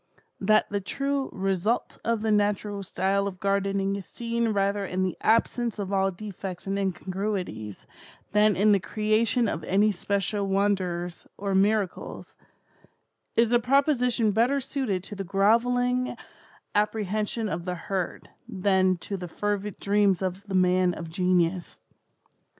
That 0.39 0.67
the 0.71 0.81
true 0.81 1.29
'result 1.31 1.99
of 2.03 2.23
the 2.23 2.31
natural 2.31 2.81
style 2.81 3.27
of 3.27 3.39
gardening 3.39 3.95
is 3.95 4.07
seen 4.07 4.47
rather 4.47 4.83
in 4.83 5.03
the 5.03 5.15
absence 5.21 5.77
of 5.77 5.93
all 5.93 6.09
defects 6.09 6.65
and 6.65 6.79
incongruities, 6.79 7.85
than 8.31 8.55
in 8.55 8.71
the 8.71 8.79
creation 8.79 9.47
of 9.47 9.63
any 9.65 9.91
special 9.91 10.47
wonders 10.47 11.27
or 11.37 11.53
miracles,' 11.53 12.35
is 13.35 13.53
a 13.53 13.59
proposition 13.59 14.31
better 14.31 14.59
suited 14.59 15.03
to 15.03 15.15
the 15.15 15.23
grovelling 15.23 16.17
apprehension 16.73 17.47
of 17.47 17.65
the 17.65 17.75
herd, 17.75 18.27
than 18.49 18.97
to 18.97 19.17
the 19.17 19.27
fervid 19.27 19.79
dreams 19.79 20.23
of 20.23 20.41
the 20.47 20.55
man 20.55 20.95
of 20.95 21.11
genius. 21.11 21.79